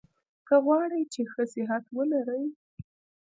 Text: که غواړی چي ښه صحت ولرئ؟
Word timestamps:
که 0.47 0.55
غواړی 0.65 1.01
چي 1.13 1.21
ښه 1.31 1.43
صحت 1.53 1.83
ولرئ؟ 1.97 2.45